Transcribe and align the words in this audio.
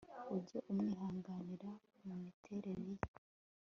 ujye 0.35 0.59
umwihanganira 0.71 1.69
mumiterere 2.05 2.85
ye 2.97 3.05